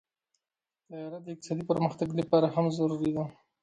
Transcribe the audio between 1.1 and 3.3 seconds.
د اقتصادي پرمختګ لپاره هم ضروري ده.